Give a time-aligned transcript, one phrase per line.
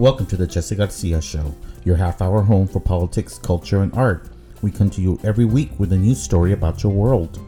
[0.00, 4.30] Welcome to the Jesse Garcia Show, your half hour home for politics, culture, and art.
[4.62, 7.38] We come to you every week with a new story about your world.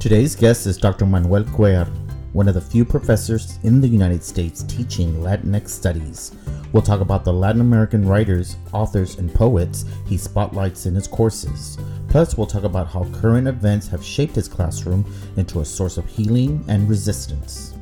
[0.00, 1.04] Today's guest is Dr.
[1.04, 1.86] Manuel Cuellar,
[2.32, 6.32] one of the few professors in the United States teaching Latinx studies.
[6.72, 11.76] We'll talk about the Latin American writers, authors, and poets he spotlights in his courses.
[12.08, 15.04] Plus, we'll talk about how current events have shaped his classroom
[15.36, 17.74] into a source of healing and resistance.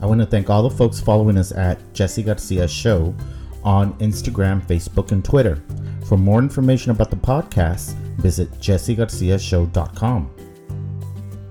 [0.00, 3.14] I want to thank all the folks following us at Jesse Garcia Show
[3.62, 5.62] on Instagram, Facebook, and Twitter.
[6.06, 10.30] For more information about the podcast, visit jessegarciashow.com.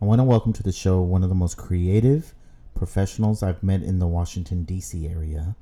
[0.01, 2.33] I want to welcome to the show one of the most creative
[2.81, 5.07] professionals I've met in the Washington, D.C.
[5.07, 5.55] area,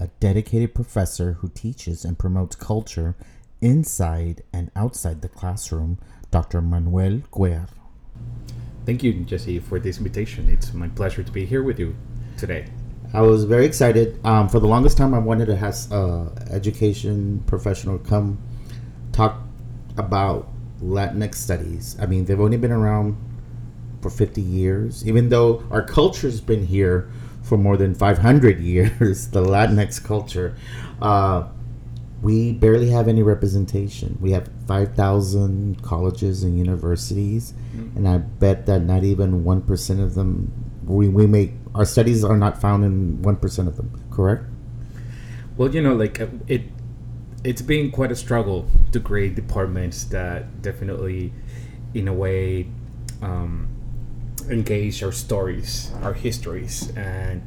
[0.00, 3.14] a dedicated professor who teaches and promotes culture
[3.60, 5.98] inside and outside the classroom,
[6.30, 6.62] Dr.
[6.62, 7.68] Manuel Cuellar.
[8.86, 10.48] Thank you, Jesse, for this invitation.
[10.48, 11.94] It's my pleasure to be here with you
[12.38, 12.64] today.
[13.12, 14.18] I was very excited.
[14.24, 18.38] Um, for the longest time, I wanted to have uh, education professional come
[19.12, 19.42] talk
[19.98, 20.48] about
[20.82, 21.98] Latinx studies.
[22.00, 23.18] I mean, they've only been around
[24.02, 27.08] for 50 years, even though our culture's been here
[27.42, 30.54] for more than 500 years, the Latinx culture.
[31.00, 31.48] Uh,
[32.20, 34.16] we barely have any representation.
[34.20, 37.96] We have 5,000 colleges and universities, mm-hmm.
[37.96, 40.52] and I bet that not even 1% of them,
[40.84, 44.44] we, we make, our studies are not found in 1% of them, correct?
[45.56, 46.62] Well, you know, like uh, it,
[47.42, 51.32] it's been quite a struggle to create departments that definitely,
[51.92, 52.68] in a way,
[53.20, 53.68] um,
[54.50, 57.42] engage our stories, our histories, and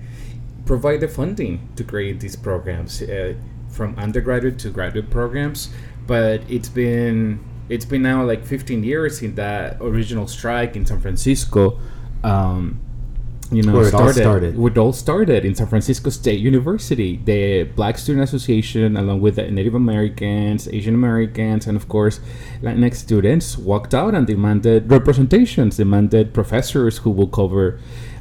[0.66, 3.02] provide the funding to create these programs.
[3.02, 3.36] Uh,
[3.76, 5.70] from undergraduate to graduate programs,
[6.08, 11.02] but it's been it's been now like 15 years in that original strike in San
[11.02, 11.80] Francisco.
[12.24, 12.80] Um,
[13.52, 14.60] you know, Where it started, all started.
[14.60, 17.18] It all started in San Francisco State University.
[17.24, 22.20] The Black Student Association, along with the Native Americans, Asian Americans, and of course
[22.62, 27.80] Latinx students, walked out and demanded representations, demanded professors who will cover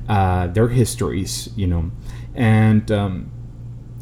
[0.08, 1.48] uh, their histories.
[1.56, 1.90] You know,
[2.34, 3.30] and um,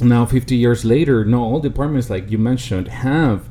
[0.01, 3.49] now 50 years later no all departments like you mentioned have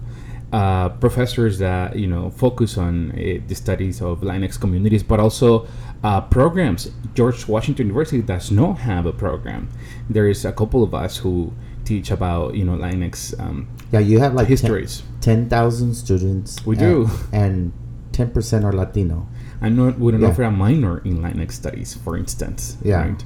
[0.51, 5.65] uh, professors that you know focus on uh, the studies of Latinx communities, but also
[6.03, 6.91] uh, programs.
[7.13, 9.69] George Washington University does not have a program.
[10.09, 11.53] There is a couple of us who
[11.85, 13.39] teach about you know Latinx.
[13.39, 15.03] Um, yeah, you have like histories.
[15.19, 16.65] Ten thousand students.
[16.65, 17.73] We do, and
[18.11, 19.27] ten percent are Latino.
[19.61, 20.29] I know we don't yeah.
[20.29, 22.77] offer a minor in Latinx studies, for instance.
[22.81, 23.07] Yeah.
[23.07, 23.25] Right?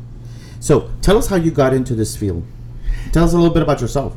[0.60, 2.44] So tell us how you got into this field.
[3.12, 4.16] Tell us a little bit about yourself.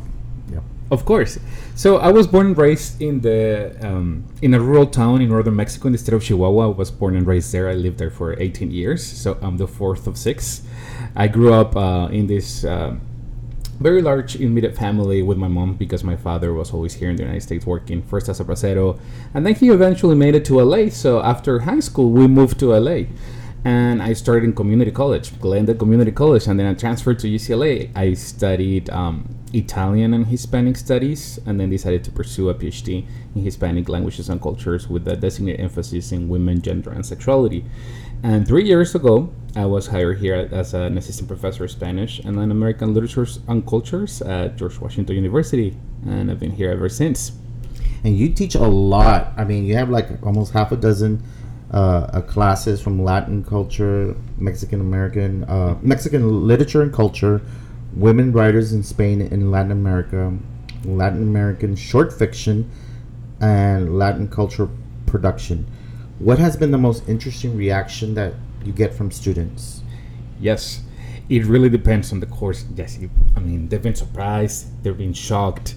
[0.91, 1.39] Of course.
[1.75, 5.57] So I was born and raised in the um, in a rural town in northern
[5.57, 6.65] Mexico, in the state of Chihuahua.
[6.65, 7.69] I was born and raised there.
[7.69, 9.05] I lived there for 18 years.
[9.05, 10.63] So I'm the fourth of six.
[11.15, 12.65] I grew up uh, in this.
[12.65, 12.97] Uh,
[13.81, 17.23] very large immediate family with my mom because my father was always here in the
[17.23, 18.99] United States working first as a bracero
[19.35, 20.89] and then he eventually made it to LA.
[20.89, 23.03] So after high school, we moved to LA
[23.65, 27.91] and I started in community college, Glendale Community College, and then I transferred to UCLA.
[27.97, 33.43] I studied um, Italian and Hispanic studies, and then decided to pursue a PhD in
[33.43, 37.65] Hispanic languages and cultures with a designated emphasis in women, gender, and sexuality.
[38.23, 42.37] And three years ago, I was hired here as an assistant professor of Spanish and
[42.37, 47.33] Latin American literatures and cultures at George Washington University, and I've been here ever since.
[48.05, 49.33] And you teach a lot.
[49.37, 51.23] I mean, you have like almost half a dozen
[51.71, 57.41] uh, classes from Latin culture, Mexican American, uh, Mexican literature and culture,
[57.95, 60.37] women writers in Spain and Latin America,
[60.85, 62.71] Latin American short fiction,
[63.41, 64.69] and Latin culture
[65.07, 65.67] production.
[66.19, 69.83] What has been the most interesting reaction that you get from students?
[70.41, 70.83] Yes,
[71.29, 72.65] it really depends on the course.
[72.75, 72.99] Yes,
[73.37, 75.77] I mean they've been surprised, they've been shocked,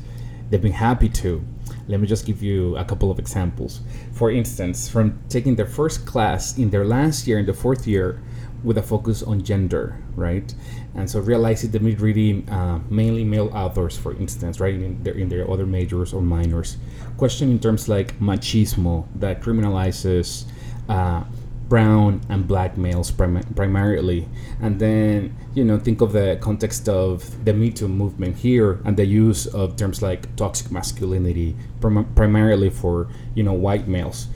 [0.50, 1.44] they've been happy too.
[1.88, 3.82] Let me just give you a couple of examples.
[4.14, 8.22] For instance, from taking their first class in their last year, in the fourth year,
[8.64, 10.54] with a focus on gender, right?
[10.96, 15.14] And so realizing that we're reading uh, mainly male authors, for instance, right, in their,
[15.14, 16.78] in their other majors or minors,
[17.18, 20.46] questioning terms like machismo that criminalizes
[20.90, 21.24] uh,
[21.70, 24.28] brown and black males prim- primarily,
[24.62, 28.98] and then you know think of the context of the Me Too movement here and
[28.98, 34.28] the use of terms like toxic masculinity, prim- primarily for you know white males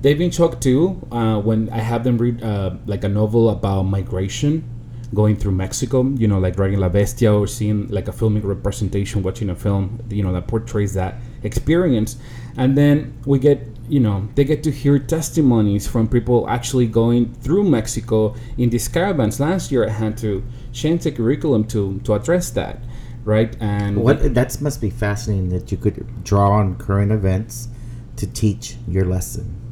[0.00, 3.82] they've been shocked too uh, when I have them read uh, like a novel about
[3.82, 4.68] migration
[5.14, 9.22] going through Mexico, you know, like writing La Bestia or seeing like a filmic representation,
[9.22, 12.16] watching a film, you know, that portrays that experience.
[12.56, 17.32] And then we get, you know, they get to hear testimonies from people actually going
[17.34, 19.40] through Mexico in these caravans.
[19.40, 22.78] Last year I had to change the curriculum to, to address that,
[23.24, 23.56] right?
[23.60, 27.68] And what that must be fascinating that you could draw on current events
[28.16, 29.67] to teach your lesson.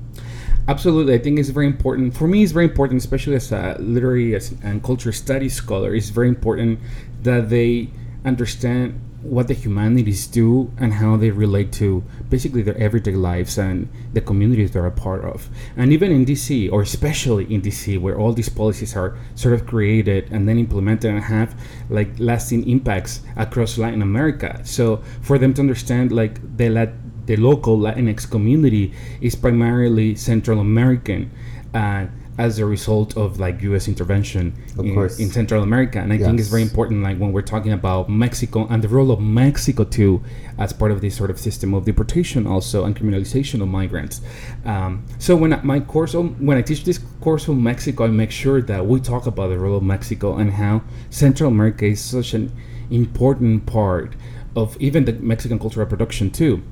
[0.68, 2.16] Absolutely, I think it's very important.
[2.16, 5.94] For me, it's very important, especially as a literary and culture studies scholar.
[5.94, 6.80] It's very important
[7.22, 7.90] that they
[8.24, 13.88] understand what the humanities do and how they relate to basically their everyday lives and
[14.12, 15.48] the communities they're a part of.
[15.76, 19.66] And even in DC, or especially in DC, where all these policies are sort of
[19.66, 21.58] created and then implemented and have
[21.90, 24.60] like lasting impacts across Latin America.
[24.64, 26.68] So for them to understand like the
[27.26, 31.30] the local Latinx community is primarily Central American.
[31.74, 32.06] Uh,
[32.38, 33.88] as a result of like U.S.
[33.88, 36.26] intervention in, in, Central America, and I yes.
[36.26, 39.84] think it's very important, like when we're talking about Mexico and the role of Mexico
[39.84, 40.22] too,
[40.58, 44.20] as part of this sort of system of deportation, also and criminalization of migrants.
[44.64, 48.08] Um, so when I, my course, on, when I teach this course on Mexico, I
[48.08, 52.02] make sure that we talk about the role of Mexico and how Central America is
[52.02, 52.52] such an
[52.90, 54.14] important part
[54.54, 56.62] of even the Mexican cultural production too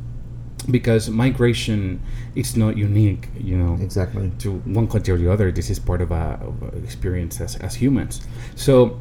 [0.70, 2.00] because migration
[2.34, 3.74] is not unique you know.
[3.82, 4.30] Exactly.
[4.38, 6.52] To one country or the other this is part of a
[6.82, 8.20] experience as, as humans.
[8.56, 9.00] So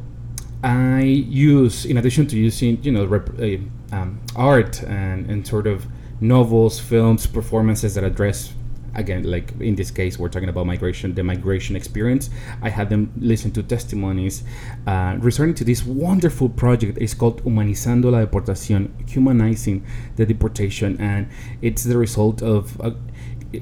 [0.62, 3.58] i use in addition to using you know rep, uh,
[3.94, 5.86] um, art and, and sort of
[6.20, 8.54] novels films performances that address
[8.94, 12.30] again, like in this case, we're talking about migration, the migration experience.
[12.62, 14.44] I had them listen to testimonies
[14.86, 16.98] uh, returning to this wonderful project.
[17.00, 19.84] It's called Humanizando la Deportación, humanizing
[20.16, 21.28] the deportation, and
[21.62, 22.80] it's the result of.
[22.80, 22.94] A,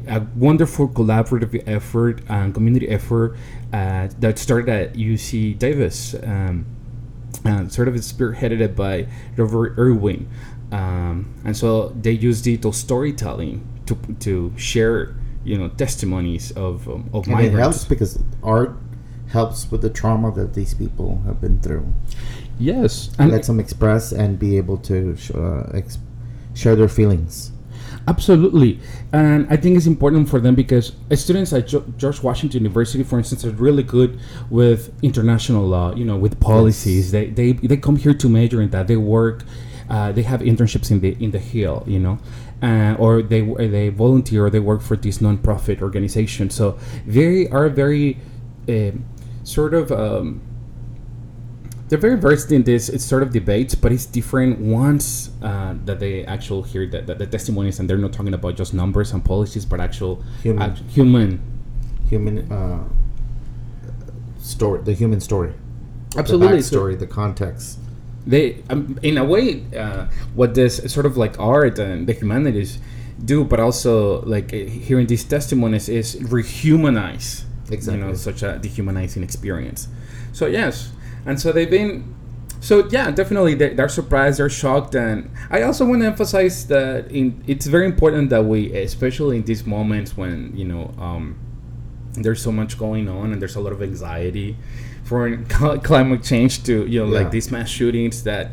[0.08, 3.36] a wonderful collaborative effort and community effort
[3.74, 6.64] uh, that started at UC Davis, um,
[7.44, 9.06] and sort of spearheaded by
[9.36, 10.28] Robert Irwin.
[10.70, 17.08] Um, and so they used digital storytelling to, to share you know testimonies of um,
[17.12, 17.54] of and migrants.
[17.54, 18.76] it helps because art
[19.28, 21.86] helps with the trauma that these people have been through.
[22.58, 25.98] Yes, and lets them express and be able to sh- uh, ex-
[26.54, 27.50] share their feelings.
[28.08, 28.78] Absolutely,
[29.12, 33.18] and I think it's important for them because students at jo- George Washington University, for
[33.18, 34.18] instance, are really good
[34.50, 35.94] with international law.
[35.94, 37.12] You know, with policies.
[37.12, 37.12] Yes.
[37.12, 38.86] They they they come here to major in that.
[38.86, 39.44] They work.
[39.88, 41.84] Uh, they have internships in the in the Hill.
[41.86, 42.18] You know,
[42.62, 46.48] uh, or they they volunteer or they work for this nonprofit organization.
[46.48, 48.18] So they are very
[48.68, 48.92] uh,
[49.42, 50.40] sort of um,
[51.88, 52.88] they're very versed in this.
[52.88, 57.14] It's sort of debates, but it's different once uh, that they actually hear the, the,
[57.16, 60.76] the, testimonies, and they're not talking about just numbers and policies, but actual human uh,
[60.88, 61.40] human
[62.08, 62.84] human uh,
[64.38, 65.52] story, the human story,
[66.16, 67.78] absolutely the story, the context
[68.26, 72.78] they um, in a way uh, what this sort of like art and the humanities
[73.24, 78.00] do but also like uh, hearing these testimonies is rehumanize exactly.
[78.00, 79.88] you know such a dehumanizing experience
[80.32, 80.92] so yes
[81.26, 82.14] and so they've been
[82.60, 87.10] so yeah definitely they're, they're surprised they're shocked and i also want to emphasize that
[87.10, 91.38] in, it's very important that we especially in these moments when you know um,
[92.14, 94.56] there's so much going on and there's a lot of anxiety
[95.12, 95.36] for
[95.90, 97.18] climate change to you know yeah.
[97.18, 98.50] like these mass shootings that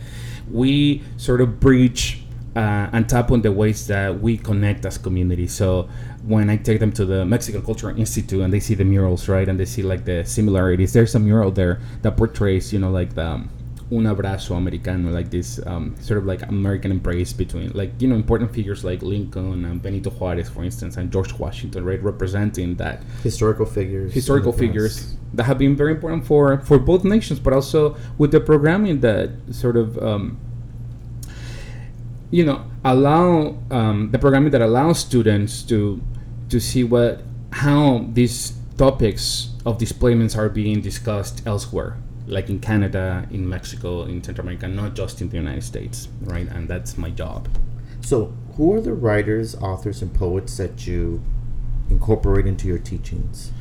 [0.52, 2.20] we sort of breach
[2.54, 5.54] uh, and tap on the ways that we connect as communities.
[5.54, 5.88] So
[6.24, 9.48] when I take them to the Mexican Cultural Institute and they see the murals, right,
[9.48, 13.14] and they see like the similarities, there's a mural there that portrays, you know, like
[13.16, 13.50] the um,
[13.92, 18.16] un abrazo americano, like this um, sort of like American embrace between like you know
[18.16, 23.02] important figures like Lincoln and Benito Juarez, for instance, and George Washington, right, representing that
[23.24, 27.96] historical figures, historical figures that have been very important for for both nations, but also
[28.18, 30.40] with the programming that sort of um,
[32.32, 36.02] you know allow um, the programming that allows students to
[36.50, 37.22] to see what
[37.52, 41.98] how these topics of displacements are being discussed elsewhere
[42.30, 46.48] like in Canada, in Mexico, in Central America, not just in the United States, right?
[46.48, 47.50] And that's my job.
[48.02, 51.22] So, who are the writers, authors, and poets that you
[51.90, 53.52] incorporate into your teachings?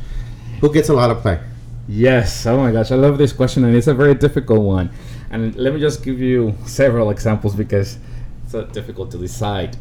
[0.60, 1.40] Who gets a lot of play?
[1.88, 2.44] Yes.
[2.44, 4.90] Oh my gosh, I love this question, and it's a very difficult one.
[5.30, 7.98] And let me just give you several examples because
[8.42, 9.76] it's so difficult to decide.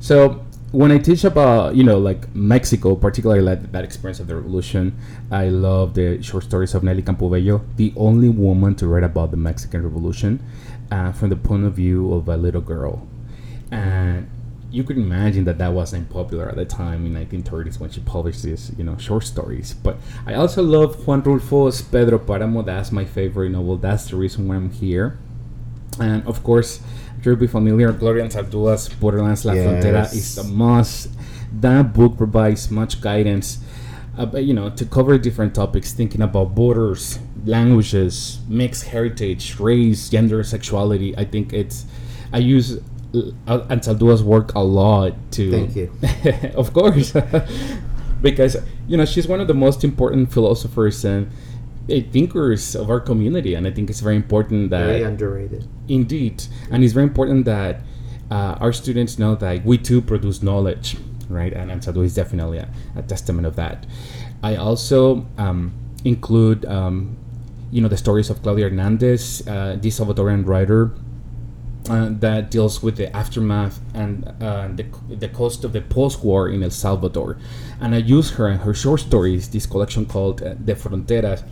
[0.00, 4.34] So when I teach about you know like Mexico, particularly like that experience of the
[4.34, 4.98] revolution,
[5.30, 9.36] I love the short stories of Nelly Campobello, the only woman to write about the
[9.36, 10.44] Mexican Revolution,
[10.90, 13.06] uh, from the point of view of a little girl,
[13.70, 14.28] and
[14.72, 18.42] you could imagine that that wasn't popular at the time in 1930s when she published
[18.42, 19.74] these, you know, short stories.
[19.74, 22.64] But I also love Juan Rulfo's Pedro Paramo.
[22.64, 23.76] That's my favorite novel.
[23.76, 25.18] That's the reason why I'm here.
[26.00, 26.80] And of course,
[27.22, 27.92] you'll be familiar.
[27.92, 29.84] Gloria Anzaldua's Borderlands La yes.
[29.84, 31.10] Frontera is a must.
[31.52, 33.58] That book provides much guidance,
[34.16, 40.42] uh, you know, to cover different topics, thinking about borders, languages, mixed heritage, race, gender,
[40.42, 41.14] sexuality.
[41.18, 41.84] I think it's.
[42.32, 42.80] I use
[43.12, 45.50] Anzaldua's work a lot to.
[45.50, 45.92] Thank you.
[46.54, 47.14] of course,
[48.22, 48.56] because
[48.88, 51.30] you know she's one of the most important philosophers and
[51.90, 55.68] uh, thinkers of our community, and I think it's very important that very underrated.
[55.88, 57.80] Indeed, and it's very important that
[58.30, 60.96] uh, our students know that we too produce knowledge,
[61.28, 61.52] right?
[61.52, 63.86] And Anzaldua is definitely a, a, testament of that.
[64.42, 66.64] I also um, include.
[66.64, 67.18] Um,
[67.72, 70.92] you know the stories of Claudia Hernandez, uh, the Salvadorian writer
[71.88, 76.62] uh, that deals with the aftermath and uh, the, the cost of the post-war in
[76.62, 77.38] El Salvador.
[77.80, 81.42] And I use her and her short stories, this collection called uh, De Fronteras,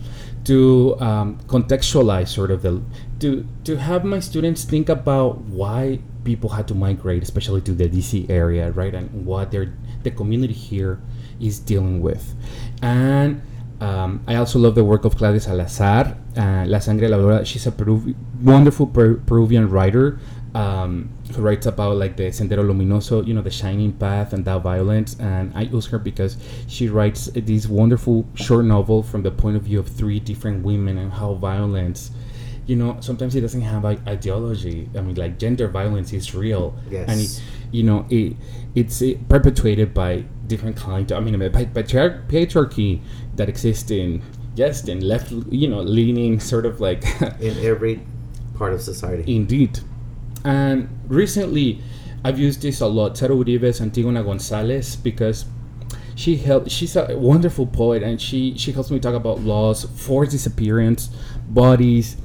[0.45, 2.81] to um, contextualize sort of the
[3.19, 7.87] to to have my students think about why people had to migrate, especially to the
[7.87, 9.73] DC area, right, and what their
[10.03, 10.99] the community here
[11.39, 12.33] is dealing with,
[12.81, 13.41] and
[13.81, 17.43] um, I also love the work of Claudia Salazar, uh, La Sangre La Aurora.
[17.43, 17.73] She's a
[18.41, 20.19] wonderful per- Peruvian writer
[20.53, 24.61] um, who writes about like the Sendero Luminoso, you know, the shining path and that
[24.61, 25.17] violence.
[25.19, 29.63] And I use her because she writes this wonderful short novel from the point of
[29.63, 32.11] view of three different women and how violence
[32.67, 36.75] you know sometimes it doesn't have like ideology i mean like gender violence is real
[36.91, 37.09] yes.
[37.09, 38.37] and it, you know it
[38.75, 41.11] it's it perpetuated by different kind.
[41.11, 42.91] i mean by patriarchy
[43.35, 44.21] that exists in
[44.55, 47.03] yes in left you know leaning sort of like
[47.47, 47.95] in every
[48.57, 49.79] part of society indeed
[50.43, 51.67] and recently
[52.25, 55.45] i've used this a lot Sara Uribe's antigona gonzalez because
[56.15, 60.31] she helped she's a wonderful poet and she she helps me talk about laws forced
[60.31, 61.09] disappearance
[61.47, 62.17] bodies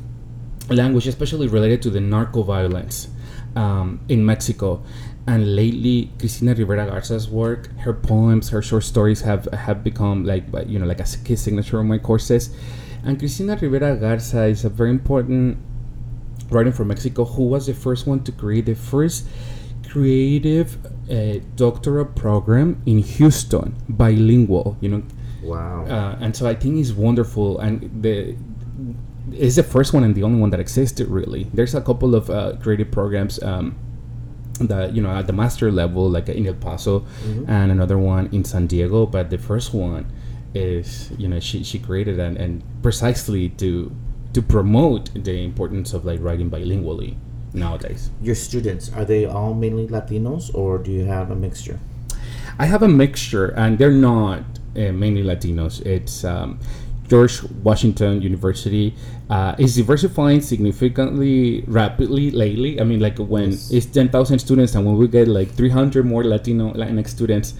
[0.74, 3.08] language, especially related to the narco violence
[3.54, 4.82] um, in Mexico.
[5.28, 10.44] And lately, Cristina Rivera Garza's work, her poems, her short stories have have become like
[10.66, 12.50] you know like a key signature of my courses.
[13.04, 15.58] And Cristina Rivera Garza is a very important
[16.50, 19.26] writer from Mexico who was the first one to create the first
[19.88, 20.78] creative
[21.10, 24.76] uh, doctoral program in Houston, bilingual.
[24.80, 25.02] You know.
[25.42, 25.86] Wow.
[25.86, 28.36] Uh, and so I think it's wonderful, and the
[29.32, 31.44] is the first one and the only one that existed really.
[31.52, 33.76] There's a couple of uh, creative programs um,
[34.58, 37.48] that you know at the master level, like in El Paso, mm-hmm.
[37.48, 39.06] and another one in San Diego.
[39.06, 40.06] But the first one
[40.54, 43.94] is you know she she created and and precisely to
[44.32, 47.16] to promote the importance of like writing bilingually
[47.52, 48.10] nowadays.
[48.20, 51.78] Your students are they all mainly Latinos or do you have a mixture?
[52.58, 54.40] I have a mixture, and they're not
[54.76, 55.84] uh, mainly Latinos.
[55.84, 56.58] It's um,
[57.08, 58.94] George Washington University
[59.30, 62.80] uh, is diversifying significantly rapidly lately.
[62.80, 63.70] I mean, like when yes.
[63.70, 67.54] it's 10,000 students and when we get like 300 more Latino Latinx students,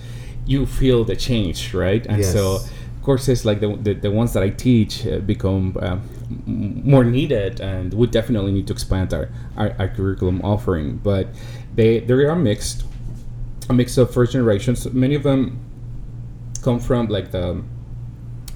[0.46, 2.04] you feel the change, right?
[2.06, 2.32] And yes.
[2.32, 2.58] so
[3.02, 5.98] courses like the, the, the, ones that I teach uh, become uh,
[6.44, 10.96] more needed and we definitely need to expand our, our, our, curriculum offering.
[10.96, 11.28] But
[11.74, 12.84] they, they are mixed,
[13.70, 14.92] a mix of first generations.
[14.92, 15.60] Many of them
[16.62, 17.62] come from like the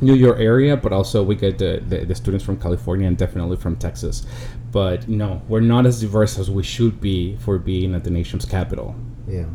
[0.00, 3.57] New York area, but also we get the, the, the, students from California and definitely
[3.57, 4.26] from Texas.
[4.73, 8.45] But no, we're not as diverse as we should be for being at the nation's
[8.45, 8.95] capital.
[9.28, 9.47] Yeah.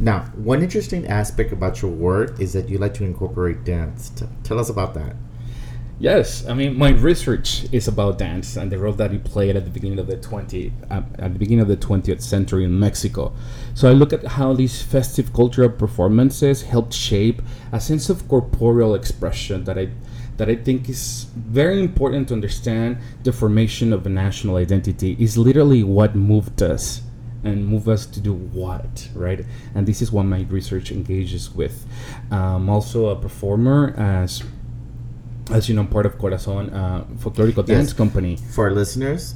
[0.00, 4.10] Now, one interesting aspect about your work is that you like to incorporate dance.
[4.10, 5.14] T- tell us about that.
[6.00, 9.64] Yes, I mean my research is about dance and the role that it played at
[9.64, 13.32] the beginning of the 20th uh, at the beginning of the 20th century in Mexico.
[13.74, 18.94] So I look at how these festive cultural performances helped shape a sense of corporeal
[18.94, 19.90] expression that I
[20.36, 25.38] that I think is very important to understand the formation of a national identity is
[25.38, 27.02] literally what moved us
[27.44, 29.44] and move us to do what, right?
[29.74, 31.86] And this is what my research engages with.
[32.32, 34.42] I'm also a performer as
[35.50, 38.36] as you know, part of Corazon uh, Folklorico Dance Company.
[38.54, 39.34] For our listeners,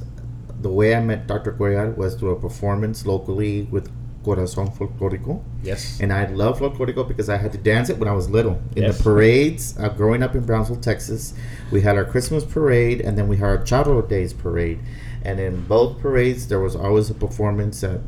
[0.60, 1.52] the way I met Dr.
[1.52, 3.90] Cuellar was through a performance locally with
[4.24, 5.42] Corazón Folklorico.
[5.62, 6.00] Yes.
[6.00, 8.60] And I love Folklorico because I had to dance it when I was little.
[8.74, 8.96] In Yes.
[8.98, 11.34] the parades, uh, growing up in Brownsville, Texas,
[11.70, 14.80] we had our Christmas parade and then we had our Charro Days parade.
[15.22, 18.00] And in both parades, there was always a performance that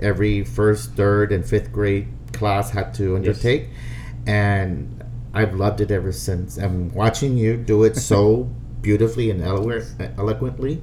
[0.00, 3.68] every first, third, and fifth grade class had to undertake.
[4.26, 4.89] And
[5.32, 6.56] I've loved it ever since.
[6.56, 9.82] And watching you do it so beautifully and elo-
[10.18, 10.82] eloquently,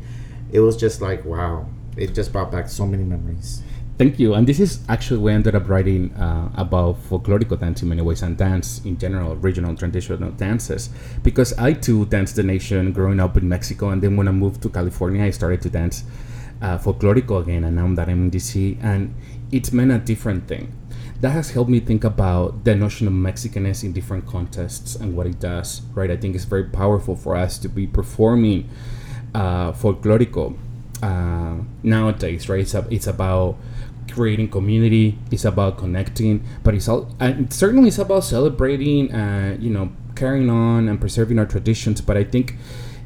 [0.51, 1.68] it was just like, wow.
[1.96, 3.63] It just brought back so many memories.
[3.98, 4.36] Thank you.
[4.36, 8.22] And this is actually I ended up writing uh, about folklorico dance in many ways
[8.22, 10.92] and dance in general, regional traditional dances,
[11.24, 14.62] because I too danced the nation growing up in Mexico, and then when I moved
[14.62, 16.04] to California, I started to dance
[16.62, 19.16] uh, folklorico again, and now that I'm in DC, and
[19.51, 20.72] it's meant a different thing.
[21.22, 25.26] That has helped me think about the notion of Mexicanness in different contexts and what
[25.26, 26.12] it does, right?
[26.12, 28.70] I think it's very powerful for us to be performing
[29.34, 30.56] uh, folklorico
[31.02, 32.60] uh, nowadays, right?
[32.60, 33.58] It's, a, it's about
[34.12, 35.18] creating community.
[35.32, 40.50] It's about connecting, but it's all and certainly it's about celebrating, uh, you know, carrying
[40.50, 42.02] on and preserving our traditions.
[42.02, 42.56] But I think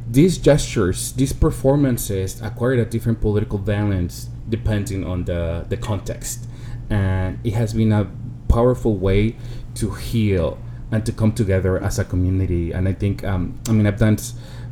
[0.09, 6.47] these gestures, these performances, acquired a different political valence depending on the the context,
[6.91, 8.05] and it has been a
[8.47, 9.35] powerful way
[9.75, 10.57] to heal
[10.91, 12.71] and to come together as a community.
[12.73, 14.17] And I think, um, I mean, I've done.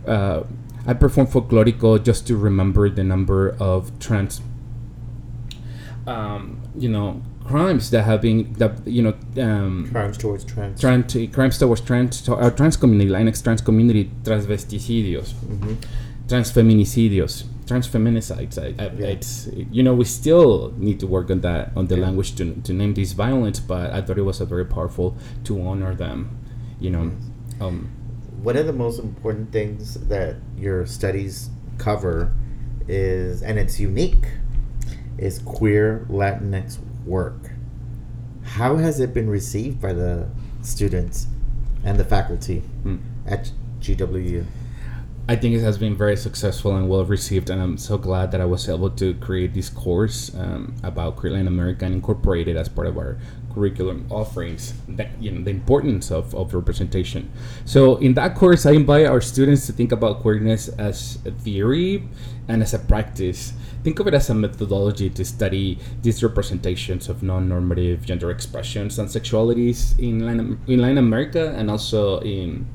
[0.05, 0.43] Uh,
[0.85, 4.41] I perform folklorico just to remember the number of trans,
[6.07, 10.79] um, you know, crimes that have been that you know um, Crimes towards trans.
[10.79, 15.77] trans crimes towards trans uh, trans community, Latinx trans community, transvesticidios, Mhm.
[16.29, 18.57] Transfeminicidios, transfeminicides.
[18.57, 19.07] I, I, Yeah.
[19.15, 22.05] It's you know we still need to work on that on the Yeah.
[22.05, 25.51] language to, to name these violence, but I thought it was a very powerful to
[25.67, 26.38] honor them.
[26.79, 27.12] You know,
[27.59, 27.89] um,
[28.43, 32.31] One of the most important things that your studies cover
[32.88, 34.25] is, and it's unique,
[35.17, 37.51] is queer Latinx work.
[38.43, 40.29] How has it been received by the
[40.62, 41.27] students
[41.83, 43.00] and the faculty mm.
[43.27, 44.45] at GWU?
[45.29, 48.41] I think it has been very successful and well received, and I'm so glad that
[48.41, 52.56] I was able to create this course um, about queer Latin America and incorporate it
[52.58, 53.19] as part of our
[53.53, 54.73] curriculum offerings.
[54.88, 57.30] That, you know, the importance of, of representation.
[57.65, 62.10] So in that course, I invite our students to think about queerness as a theory
[62.47, 63.53] and as a practice.
[63.84, 69.08] Think of it as a methodology to study these representations of non-normative gender expressions and
[69.08, 72.65] sexualities in Latin, in Latin America and also in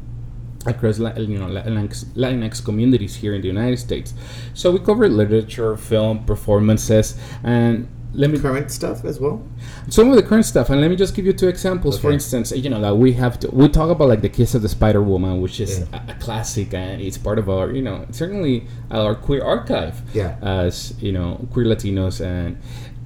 [0.67, 4.15] across you know Latinx, Latinx communities here in the United States.
[4.55, 9.43] So we cover literature, film, performances, and let me Current stuff as well?
[9.89, 10.71] some of the current stuff.
[10.71, 11.99] And let me just give you two examples.
[11.99, 14.63] For instance, you know, like we have to we talk about like the Kiss of
[14.63, 16.05] the Spider Woman, which is Yeah.
[16.09, 20.37] a, a classic and it's part of our you know certainly our queer archive Yeah.
[20.43, 22.59] as you know queer Latinos and.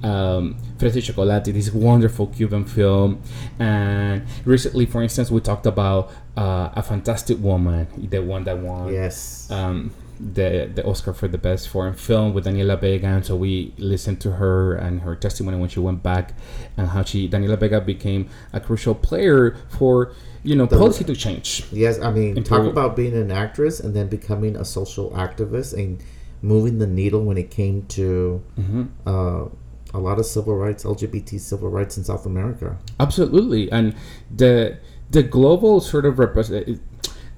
[0.05, 3.21] Um, Fresa y Chocolate, this wonderful Cuban film,
[3.59, 8.93] and recently, for instance, we talked about uh, a fantastic woman, the one that won
[8.93, 9.51] Yes.
[9.51, 13.73] um, the the Oscar for the best foreign film with Daniela Vega, and so we
[13.79, 16.35] listened to her and her testimony when she went back,
[16.77, 20.13] and how she Daniela Vega became a crucial player for
[20.43, 21.65] you know The- policy to change.
[21.73, 26.03] Yes, I mean, talk about being an actress and then becoming a social activist and
[26.43, 29.45] moving the needle when it came to hmm uh,
[29.95, 32.77] a lot of civil rights, LGBT civil rights in South America.
[33.01, 33.95] Absolutely, and
[34.35, 34.79] the
[35.11, 36.81] the global sort of represent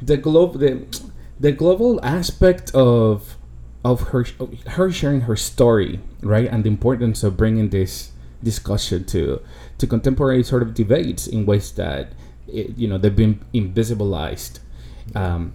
[0.03, 0.85] the globe the
[1.39, 3.37] the global aspect of
[3.85, 4.27] of her
[4.69, 9.41] her sharing her story, right, and the importance of bringing this discussion to
[9.79, 12.13] to contemporary sort of debates in ways that
[12.49, 14.61] it, you know they've been invisibilized
[15.15, 15.55] um,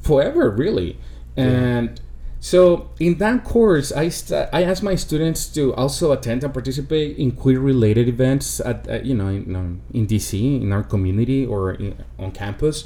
[0.00, 0.98] forever, really,
[1.36, 2.00] and.
[2.40, 7.16] So in that course, I st- I asked my students to also attend and participate
[7.16, 11.72] in queer-related events at, at you know in, um, in DC in our community or
[11.72, 12.84] in, on campus,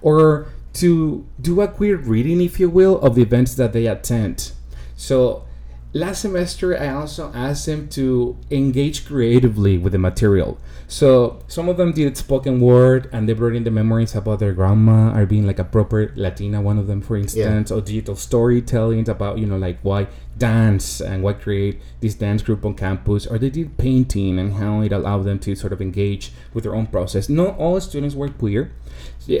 [0.00, 4.52] or to do a queer reading, if you will, of the events that they attend.
[4.96, 5.44] So
[5.94, 10.58] last semester, I also asked them to engage creatively with the material.
[10.88, 14.52] So some of them did spoken word, and they brought in the memories about their
[14.52, 16.60] grandma or being like a proper Latina.
[16.60, 21.22] One of them, for instance, or digital storytelling about you know like why dance and
[21.22, 25.24] why create this dance group on campus, or they did painting and how it allowed
[25.24, 27.28] them to sort of engage with their own process.
[27.28, 28.72] Not all students were queer.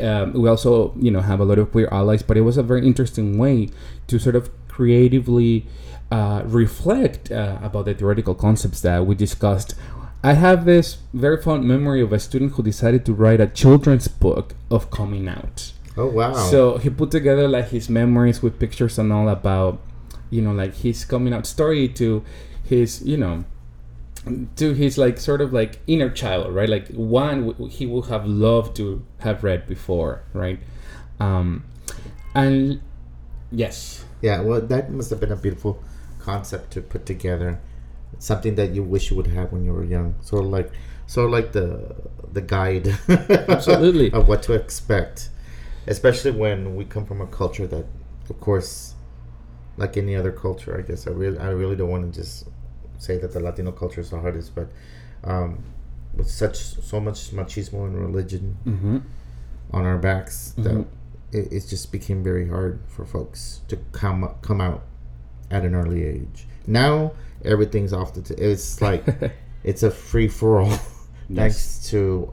[0.00, 2.62] Um, we also you know have a lot of queer allies, but it was a
[2.62, 3.68] very interesting way
[4.06, 5.66] to sort of creatively
[6.12, 9.74] uh, reflect uh, about the theoretical concepts that we discussed.
[10.22, 14.08] I have this very fond memory of a student who decided to write a children's
[14.08, 15.72] book of coming out.
[15.96, 16.34] Oh wow!
[16.34, 19.80] So he put together like his memories with pictures and all about,
[20.28, 22.22] you know, like his coming out story to
[22.62, 23.44] his, you know,
[24.56, 26.68] to his like sort of like inner child, right?
[26.68, 30.60] Like one he would have loved to have read before, right?
[31.18, 31.64] Um,
[32.34, 32.82] and
[33.50, 35.82] yes, Yeah, well, that must have been a beautiful
[36.22, 37.60] concept to put together.
[38.18, 40.14] Something that you wish you would have when you were young.
[40.20, 40.70] Sort of like,
[41.06, 41.68] sort of like the
[42.32, 42.86] the guide.
[43.48, 44.12] Absolutely.
[44.12, 45.28] of what to expect,
[45.86, 47.86] especially when we come from a culture that,
[48.30, 48.94] of course,
[49.76, 52.46] like any other culture, I guess I really, I really don't want to just
[52.98, 54.68] say that the Latino culture is the hardest, but
[55.24, 55.62] um,
[56.14, 56.56] with such
[56.90, 58.98] so much machismo and religion mm-hmm.
[59.72, 60.62] on our backs Mhm.
[60.64, 60.78] that
[61.38, 64.82] it, it just became very hard for folks to come come out
[65.52, 66.46] at an early age.
[66.66, 67.12] Now
[67.44, 68.22] everything's off the.
[68.22, 69.04] T- it's like
[69.64, 70.78] it's a free for all,
[71.32, 72.32] thanks to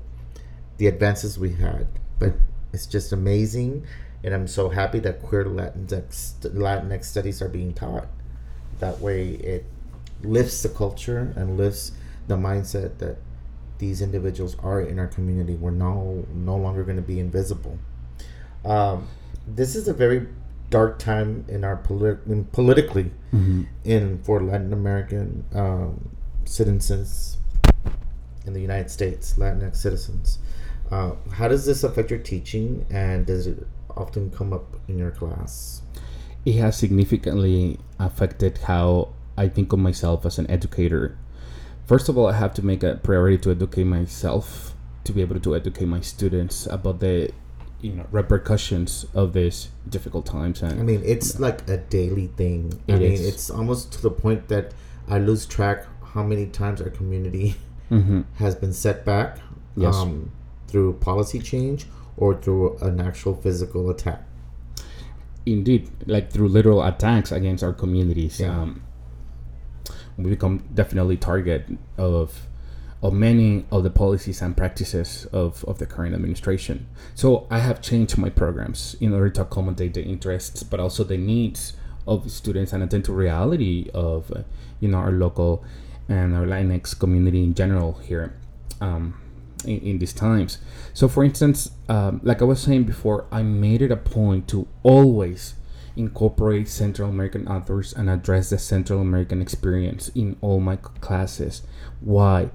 [0.78, 1.88] the advances we had.
[2.18, 2.34] But
[2.74, 3.86] it's just amazing,
[4.24, 8.08] and I'm so happy that queer Latinx Latinx studies are being taught.
[8.80, 9.66] That way, it
[10.24, 11.92] lifts the culture and lifts
[12.28, 13.18] the mindset that
[13.80, 15.56] these individuals are in our community.
[15.56, 17.78] We're no no longer going to be invisible.
[18.64, 19.08] Um,
[19.48, 20.28] this is a very
[20.70, 23.64] dark time in our polit- in politically Mm-hmm.
[23.84, 26.10] in for Latin American um,
[26.46, 27.38] citizens
[28.46, 30.40] in the United States, Latinx citizens.
[30.90, 35.12] Uh, how does this affect your teaching, and does it often come up in your
[35.12, 35.82] class?
[36.46, 41.18] it has significantly affected how I think of myself as an educator.
[41.86, 45.40] First of all, I have to make a priority to educate myself to be able
[45.40, 47.32] to educate my students about the
[47.82, 52.74] you know repercussions of this difficult times I mean, it's like a daily thing.
[52.90, 53.26] I It mean, is.
[53.28, 54.74] it's almost to the point that
[55.08, 57.56] I lose track how many times our community
[57.90, 58.26] Mhm.
[58.36, 59.40] has been set back
[59.76, 59.96] Yes.
[59.96, 60.32] um,
[60.68, 61.88] through policy change
[62.18, 64.26] or through an actual physical attack.
[65.46, 68.62] indeed like through literal attacks against our communities Yeah.
[68.62, 68.82] um,
[70.18, 71.66] we become definitely target
[71.98, 72.46] of
[73.02, 77.82] of many of the policies and practices of, of the current administration so i have
[77.82, 81.74] changed my programs in order to accommodate the interests but also the needs
[82.08, 84.42] of students and attend to reality of uh,
[84.80, 85.64] you know our local
[86.10, 88.34] and our Latinx community in general here
[88.82, 89.20] um,
[89.64, 90.58] in, in these times.
[90.94, 94.68] So, for instance, um, like I was saying before, I made it a point to
[94.84, 95.54] always
[95.96, 101.62] incorporate Central American authors and address the Central American experience in all my classes.
[102.00, 102.50] Why?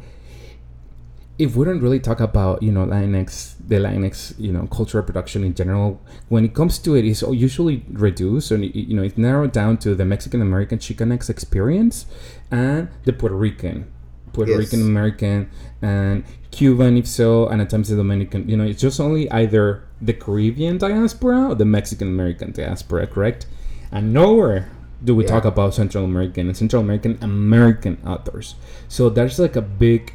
[1.36, 5.42] If we don't really talk about you know Latinx, the Latinx you know cultural production
[5.42, 9.50] in general, when it comes to it, it's usually reduced and you know it's narrowed
[9.52, 12.06] down to the Mexican American Chicanx experience
[12.50, 13.90] and the Puerto Rican
[14.32, 14.58] Puerto Yes.
[14.58, 15.48] Rican American
[15.82, 18.48] and Cuban, if so, and at times the Dominican.
[18.48, 23.46] You know, it's just only either the Caribbean diaspora or the Mexican American diaspora, correct?
[23.90, 24.68] And nowhere
[25.02, 25.30] do we Yeah.
[25.30, 28.54] talk about Central American and Central American American authors.
[28.88, 30.14] So there's like a big.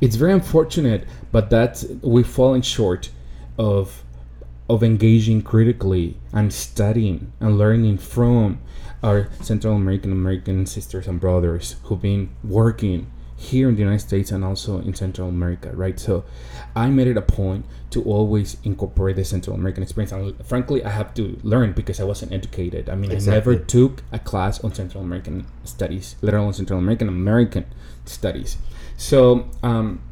[0.00, 3.10] It's very unfortunate, but that we've fallen short
[3.58, 4.04] of
[4.68, 8.60] of engaging critically and studying and learning from
[9.02, 14.32] our Central American American sisters and brothers who've been working here in the United States
[14.32, 15.98] and also in Central America, right?
[15.98, 16.24] So
[16.74, 20.10] I made it a point to always incorporate the Central American experience.
[20.10, 22.90] And frankly, I have to learn because I wasn't educated.
[22.90, 27.08] I mean, I never took a class on Central American studies, let alone Central American
[27.08, 27.64] American
[28.04, 28.58] studies.
[28.98, 30.02] So, um,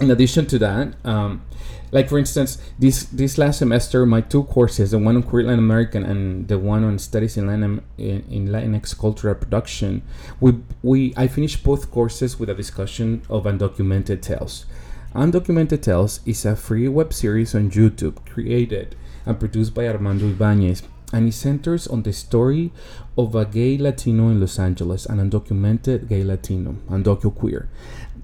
[0.00, 1.42] in addition to that, um,
[1.90, 5.58] like for instance, this this last semester, my two courses, the one on queer Latin
[5.58, 10.02] American and the one on studies in Latin in, in Latinx cultural production,
[10.38, 14.66] we we I finished both courses with a discussion of undocumented tales.
[15.14, 18.94] Undocumented Tales is a free web series on YouTube created
[19.26, 22.70] and produced by Armando Ibanez, and it centers on the story
[23.18, 27.68] of a gay Latino in Los Angeles, an undocumented gay Latino, undocu-queer.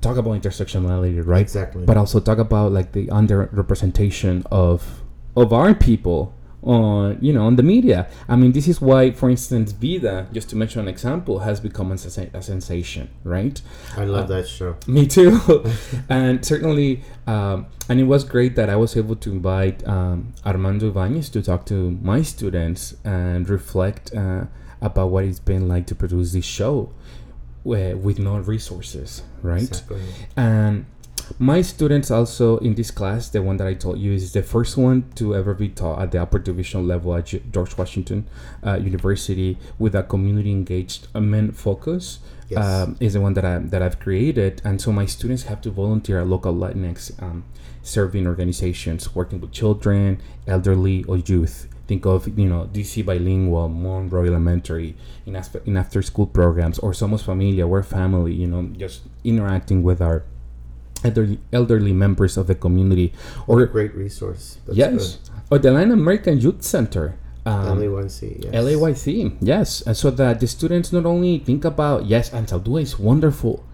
[0.00, 1.42] Talk about intersectionality, right?
[1.42, 1.84] Exactly.
[1.84, 5.02] But also talk about like the underrepresentation of
[5.36, 6.32] of our people
[6.62, 8.08] on you know on the media.
[8.28, 11.92] I mean, this is why, for instance, Vida, just to mention an example, has become
[11.92, 13.60] a, a sensation, right?
[13.96, 14.76] I love that show.
[14.86, 15.40] Me too.
[16.08, 20.88] and certainly, um, and it was great that I was able to invite um, Armando
[20.88, 24.46] Ibanez to talk to my students and reflect uh,
[24.80, 27.25] about what it's been like to produce this show uh,
[27.66, 29.62] with no resources, right?
[29.62, 30.02] Exactly.
[30.36, 30.86] And
[31.38, 34.76] my students also in this class, the one that I told you is the first
[34.76, 38.28] one to ever be taught at the upper division level at George Washington
[38.64, 42.20] uh, University with a community engaged uh, men focus.
[42.48, 42.64] Yes.
[42.64, 45.70] Um, is the one that I that I've created, and so my students have to
[45.72, 47.42] volunteer at local Latinx um,
[47.82, 54.24] serving organizations working with children, elderly, or youth think of you know DC bilingual, Monroe
[54.26, 58.32] Elementary, in, aspe- in after school programs, or Somos Familia, we're family.
[58.32, 60.24] You know, just interacting with our
[61.04, 63.12] elderly, elderly members of the community,
[63.46, 64.58] What a or great resource.
[64.66, 65.18] That's yes,
[65.50, 67.16] or the Latin American Youth Center.
[67.44, 67.52] good.
[67.52, 68.42] Um, LAYC.
[68.42, 68.54] Yes.
[68.54, 69.80] LAYC, yes.
[69.86, 73.64] And so that the students not only think about, yes, Anzaldua is wonderful,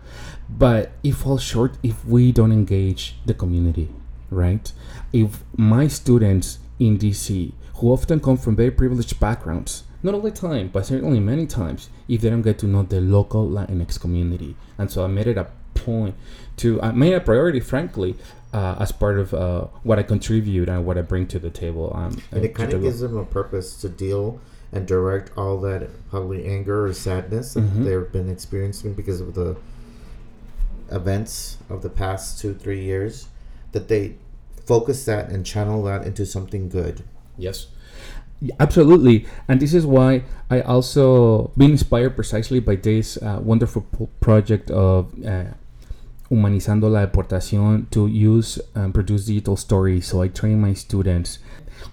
[0.47, 3.89] but it falls short if we don't engage the community,
[4.29, 4.71] right?
[5.11, 10.31] If my students in DC, who often come from very privileged backgrounds, not all the
[10.31, 14.57] time, but certainly many times, if they don't get to know the local Latinx community.
[14.79, 16.15] And so I made it a point
[16.59, 18.17] to, I made a priority, frankly,
[18.53, 21.93] uh, as part of uh, what I contribute and what I bring to the table.
[21.95, 24.41] Um, And uh, it kind of gives them a purpose to deal
[24.73, 27.85] and direct all that probably anger or sadness that Mhm.
[27.85, 29.57] they've been experiencing because of the
[30.91, 33.29] events of the past two, three years.
[33.73, 34.17] That they
[34.67, 37.03] focus that and channel that into something good.
[37.37, 37.67] Yes.
[38.59, 44.09] Absolutely, and this is why I also been inspired precisely by this uh, wonderful p-
[44.21, 45.45] project of uh,
[46.29, 50.09] humanizando la deportación to use and produce digital stories.
[50.09, 51.39] So I train my students.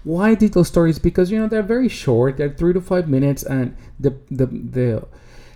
[0.02, 0.98] Why digital stories?
[0.98, 2.36] Because you know they're very short.
[2.36, 5.06] They're three to five minutes, and the the the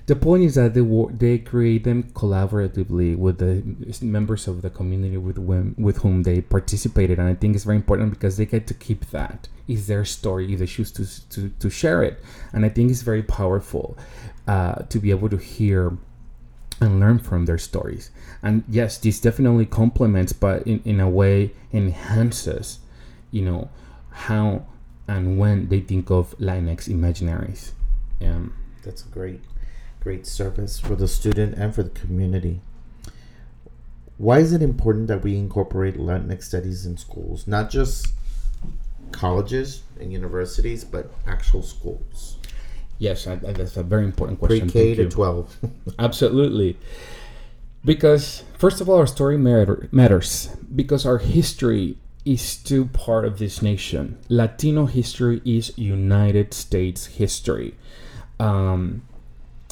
[0.06, 0.82] the point is that they
[1.16, 3.62] they create them collaboratively with the
[4.04, 7.76] members of the community with whom with whom they participated, and I think it's very
[7.76, 9.48] important because they get to keep that.
[9.66, 13.22] Their story if they choose to to, to share it, and I think it's very
[13.22, 13.96] powerful
[14.46, 15.96] uh, to be able to hear
[16.80, 18.10] and learn from their stories.
[18.42, 22.80] And yes, this definitely complements, but in, in a way enhances,
[23.30, 23.70] you know,
[24.10, 24.66] how
[25.08, 27.72] and when they think of Latinx imaginaries.
[28.20, 29.40] Um, That's great,
[30.04, 32.60] great service for the student and for the community.
[34.18, 38.08] Why is it important that we incorporate Latinx studies in schools, not just
[39.10, 42.36] colleges and universities, but actual schools,
[42.98, 44.70] yes, that's a very important question.
[44.70, 45.56] pre-K to twelve?
[45.98, 46.76] Absolutely.
[47.84, 53.38] Because, first of all, our story matter, matters because our history is still part of
[53.38, 54.18] this nation.
[54.28, 57.74] Latino history is United States history.
[58.40, 59.02] Um,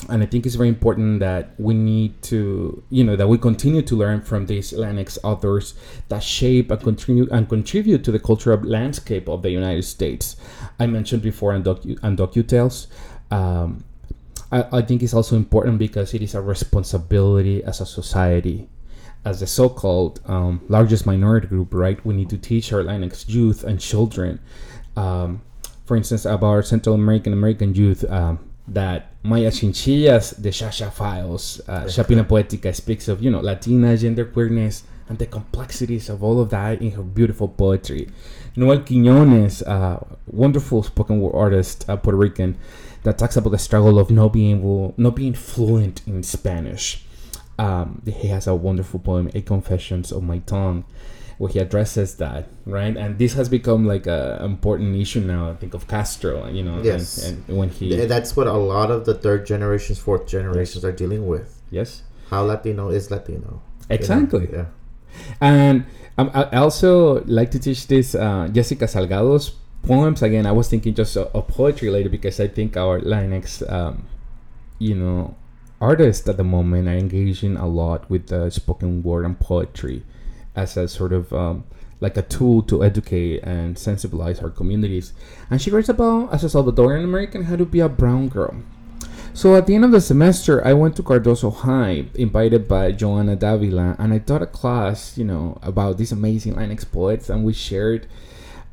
[0.09, 3.83] and I think it's very important that we need to, you know, that we continue
[3.83, 5.75] to learn from these Latinx authors
[6.09, 10.37] that shape and contribute and contribute to the cultural landscape of the United States.
[10.81, 12.89] I mentioned before on docu on DocuTales.
[13.31, 13.85] Um,
[14.51, 18.69] I, I think it's also important because it is a responsibility as a society,
[19.25, 21.73] as the so-called um, largest minority group.
[21.73, 24.41] Right, we need to teach our Latinx youth and children,
[24.97, 25.43] um,
[25.87, 28.05] for instance, about Central American American youth.
[28.11, 33.41] Um, that Maya Chinchilla's, the Cha Cha Files, uh, Chapina Poética speaks of, you know,
[33.41, 38.09] Latina gender queerness and the complexities of all of that in her beautiful poetry.
[38.57, 42.57] Noel Quiñones, uh, wonderful spoken word artist, uh, Puerto Rican,
[43.03, 47.05] that talks about the struggle of not being able, not being fluent in Spanish.
[47.59, 50.85] Um, he has a wonderful poem, "A Confessions of My Tongue,"
[51.43, 52.95] where he addresses that, right?
[52.97, 55.51] And this has become like a important issue now.
[55.51, 57.19] I think of Castro, you know, and- Yes.
[57.27, 60.93] and, when he, And that's what a lot of the third generations, fourth generations are
[61.03, 61.49] dealing with.
[61.79, 61.89] yes,
[62.31, 63.39] How Latino is Latino.
[63.39, 63.61] you know?
[63.99, 64.47] Exactly.
[64.53, 64.67] Yeah.
[65.41, 65.85] And
[66.17, 69.51] um, I also like to teach this uh, Yesika Salgado's
[69.83, 70.23] poems.
[70.23, 74.07] Again, I was thinking just of, of poetry later because I think our Latinx, um,
[74.79, 75.35] you know,
[75.81, 80.05] artists at the moment are engaging a lot with the spoken word and poetry
[80.55, 81.65] as a sort of um,
[82.01, 85.13] like a tool to educate and sensibilize our communities.
[85.51, 88.57] And she writes about, as a Salvadorian American, how to be a brown girl.
[89.35, 93.35] So at the end of the semester, I went to Cardozo High, invited by Joanna
[93.35, 97.55] Davila, and I taught a class, you know, about these amazing Latinx poets, and we
[97.55, 98.07] shared,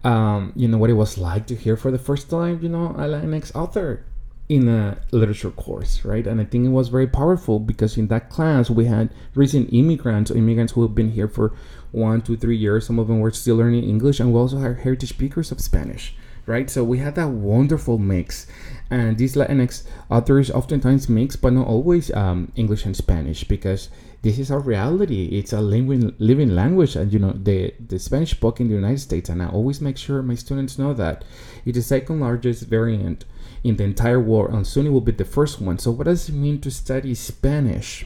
[0.03, 2.87] um, you know, what it was like to hear for the first time, you know,
[2.87, 4.03] a Latinx author
[4.49, 6.25] in a literature course, right?
[6.25, 10.31] And I think it was very powerful because in that class we had recent immigrants,
[10.31, 11.53] immigrants who have been here for
[11.91, 12.88] one, two, three years.
[12.88, 16.15] Some of them were still learning English, and we also had heritage speakers of Spanish,
[16.47, 16.67] right?
[16.67, 18.47] So we had that wonderful mix.
[18.89, 23.89] And these Latinx authors oftentimes mix, but not always um, English and Spanish, because
[24.23, 25.25] this is our reality.
[25.27, 28.99] It's a living, living language, and you know the the Spanish spoken in the United
[28.99, 29.29] States.
[29.29, 31.23] And I always make sure my students know that
[31.65, 33.25] it is the second largest variant
[33.63, 35.78] in the entire world, and soon it will be the first one.
[35.78, 38.06] So what does it mean to study Spanish,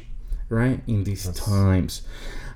[0.49, 1.45] right, in these Yes.
[1.45, 2.01] times?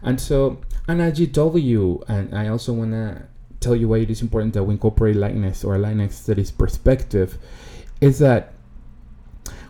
[0.02, 3.24] And so, and at GW, and I also want to
[3.60, 7.38] tell you why it is important that we incorporate Latinx or Latinx studies perspective,
[8.00, 8.54] is that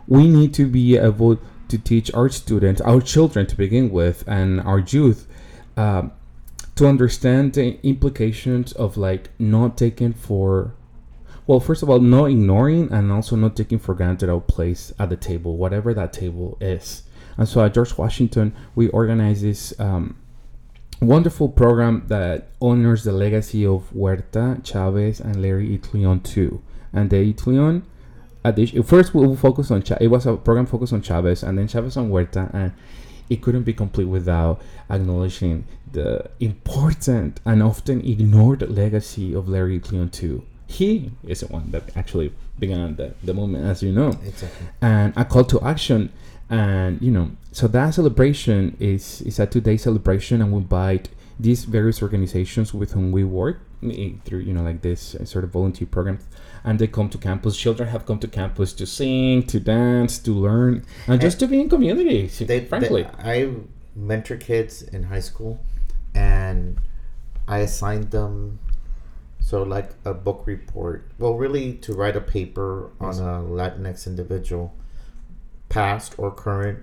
[0.07, 1.37] we need to be able
[1.69, 5.27] to teach our students, our children to begin with, and our youth,
[5.75, 6.11] um,
[6.75, 10.73] to understand the implications of like not taking for
[11.47, 15.09] Well, first of all, no ignoring and also not taking for granted our place at
[15.09, 17.03] the table, whatever that table is.
[17.37, 20.17] And so at George Washington, we organize this um,
[21.01, 25.77] wonderful program that honors the legacy of Huerta, Chavez, and Larry.
[25.77, 26.21] Itliong.
[26.91, 27.81] And the
[28.43, 31.69] addition, first we'll focus on Cha- it was a program focused on Chavez, and then
[31.69, 32.73] Chavez on Huerta, and
[33.29, 40.43] it couldn't be complete without acknowledging the important and often ignored legacy of Larry Itliong.
[40.67, 44.09] He is the one that actually began the, the movement, as you know.
[44.25, 44.67] Exactly.
[44.81, 46.11] and a call to action
[46.49, 51.65] and you know so that celebration is is a two-day celebration and we invite these
[51.65, 55.49] various organizations with whom we work eh, through you know like this uh, sort of
[55.51, 56.23] volunteer programs
[56.63, 57.55] and they come to campus.
[57.57, 61.59] Children have come to campus to sing to dance to learn and just to be
[61.61, 63.03] in community They, frankly.
[63.03, 63.09] They-
[63.45, 63.53] I
[63.95, 65.59] mentor kids in high school,
[66.13, 66.77] and
[67.47, 68.59] I assigned them
[69.47, 71.09] so like a book report.
[71.19, 74.75] Well, really to write a paper on a Latinx individual,
[75.69, 76.79] past or current.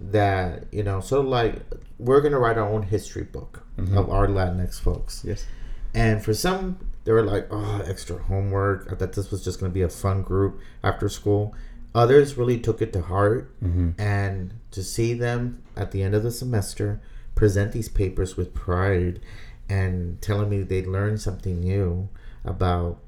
[0.00, 1.62] That you know, so like
[2.00, 3.96] we're gonna write our own history book mm-hmm.
[3.96, 5.22] of our Latinx folks.
[5.24, 5.46] yes
[5.94, 8.88] And for some, they were like, oh, extra homework.
[8.90, 11.54] I thought this was just going to be a fun group after school.
[11.94, 13.54] Others really took it to heart.
[13.62, 13.90] Mm-hmm.
[14.00, 17.00] And to see them at the end of the semester
[17.36, 19.20] present these papers with pride
[19.68, 22.08] and telling me they learned something new
[22.44, 22.98] about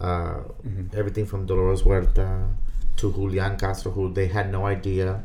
[0.00, 0.40] uh,
[0.94, 2.48] everything from Dolores Huerta
[2.96, 5.24] to Julian Castro, who they had no idea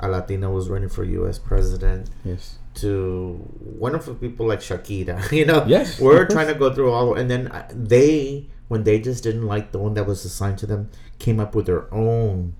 [0.00, 1.38] a Latina was running for U.S.
[1.38, 5.32] president yes to wonderful people like Shakira.
[5.38, 9.00] You know, Yes, we're trying to go through all, and then uh, they, when they
[9.00, 12.54] just didn't like the one that was assigned to them, came up with their own,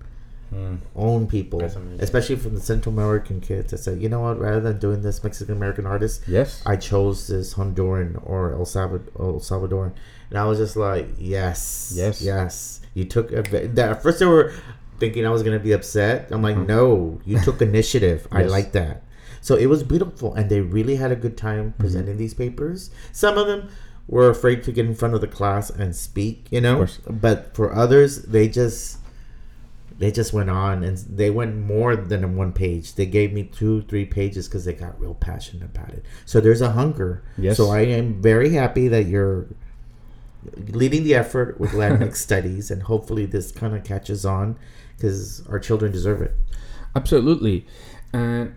[0.53, 0.79] Mm.
[0.95, 1.61] own people,
[1.99, 3.71] especially from the Central American kids.
[3.71, 7.27] that said, you know what, rather than doing this Mexican American artist, yes I chose
[7.27, 9.93] this Honduran or El, Salvador, El Salvadoran,
[10.29, 12.21] and I was just like, yes, Yes.
[12.21, 12.81] yes.
[12.93, 14.53] You took a, that, at first they were
[14.99, 16.29] thinking I was gonna be upset.
[16.31, 16.67] I'm like, mm-hmm.
[16.67, 18.27] no, you took initiative.
[18.31, 19.03] I like that.
[19.41, 21.81] So it was beautiful, and they really had a good time mm-hmm.
[21.81, 22.89] presenting these papers.
[23.11, 23.69] Some of them
[24.07, 26.77] were afraid to get in front of the class and speak, you know.
[26.77, 26.99] course.
[27.09, 28.97] But for others, they just
[29.99, 32.93] they just went on and they went more than one page.
[32.95, 36.05] They gave me two, three pages because they got real passionate about it.
[36.25, 37.23] So there's a hunger.
[37.37, 37.57] Yes.
[37.57, 39.47] So I am very happy that you're
[40.69, 44.57] leading the effort with Latinx studies, and hopefully this kind of catches on
[44.95, 46.35] because our children deserve it.
[46.95, 47.65] Absolutely.
[48.13, 48.55] And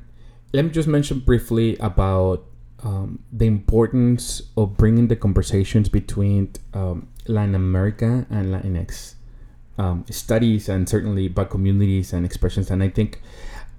[0.52, 2.44] let me just mention briefly about
[2.82, 9.14] um, the importance of bringing the conversations between um, Latin America and Latinx
[9.82, 12.70] um, studies and certainly about communities and expressions.
[12.70, 13.10] And I think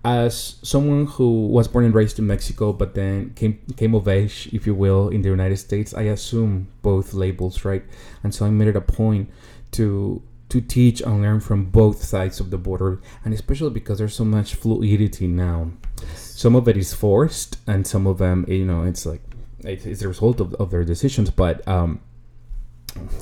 [0.03, 4.49] as someone who was born and raised in Mexico, but then came came of age,
[4.51, 7.83] if you will, in the United States, I assume both labels, right?
[8.23, 9.29] And so I made it a point
[9.77, 14.15] to to teach and learn from both sides of the border, and especially because there's
[14.15, 15.69] so much fluidity now.
[16.15, 19.21] Some of it is forced, and some of them, you know, it's like
[19.63, 21.99] it- it's the result of, of their decisions, but um,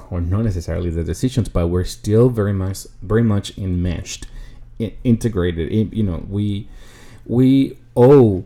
[0.10, 4.28] or not necessarily the decisions, but we're still very much very much enmeshed,
[5.04, 5.94] integrated.
[5.94, 6.68] You know, we
[7.26, 8.46] we owe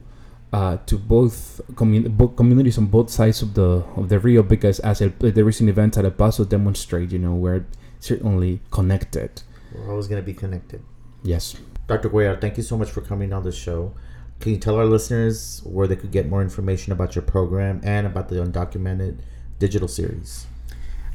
[0.54, 4.80] uh, to both, commun- both communities on both sides of the of the Rio because
[4.82, 7.66] as el, the recent events at El Paso demonstrate, you know, we're
[8.00, 9.42] certainly connected.
[9.74, 10.84] We're always going to be connected.
[11.24, 11.56] Yes.
[11.88, 12.10] Dr.
[12.10, 13.94] Cuellar, thank you so much for coming on the show.
[14.40, 18.06] Can you tell our listeners where they could get more information about your program and
[18.06, 19.20] about the undocumented
[19.58, 20.46] digital series?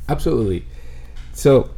[0.08, 0.64] Absolutely.
[1.32, 1.70] So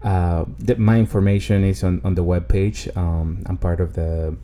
[0.02, 2.88] Uh, the, my information is on, on the web page.
[2.96, 4.34] Um, I'm part of the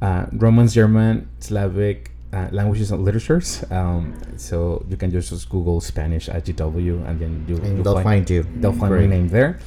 [0.00, 3.64] uh, Romance, German, Slavic uh, languages and literatures.
[3.70, 8.02] Um, so you can just, just Google Spanish at GW and then you, And they'll
[8.02, 8.46] find you.
[8.56, 9.08] they'll find Great.
[9.08, 9.58] my name there.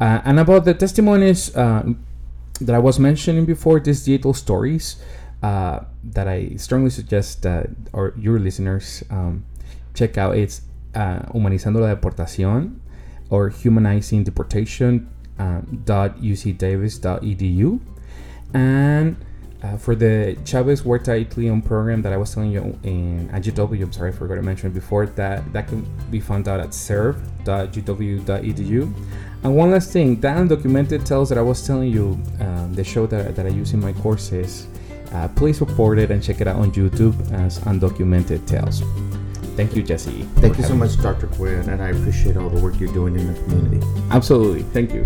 [0.00, 1.82] Uh, and about the testimonies uh,
[2.60, 4.96] that I was mentioning before, these digital stories
[5.42, 9.44] uh, that I strongly suggest that or your listeners um,
[9.94, 10.36] check out.
[10.36, 10.62] It's
[10.94, 12.78] uh, Humanizando la Deportación
[13.30, 15.08] or Humanizing Deportation
[15.38, 17.80] uh, dot ucdavis.edu
[18.54, 19.16] and
[19.62, 23.82] uh, for the Chavez Huerta Itliong program that I was telling you in at GW,
[23.82, 26.74] I'm sorry, I forgot to mention it before that that can be found out at
[26.74, 27.34] serve.gw.edu.
[29.44, 33.06] And one last thing, that undocumented tells that I was telling you, um, the show
[33.06, 34.68] that, that I use in my courses
[35.12, 38.82] uh, please support it and check it out on YouTube as Undocumented Tales.
[39.56, 40.22] Thank you, Jesse.
[40.36, 41.26] Thank you so much, Dr.
[41.26, 43.86] Cuellar, and I appreciate all the work you're doing in the community.
[44.10, 44.62] Absolutely.
[44.62, 45.04] Thank you.